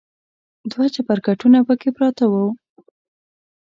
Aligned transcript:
دوه 0.71 0.85
چپرکټونه 0.95 1.59
پکې 1.67 1.89
پراته 1.95 2.25
و. 2.31 2.33